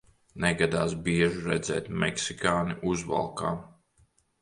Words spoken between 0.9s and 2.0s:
bieži redzēt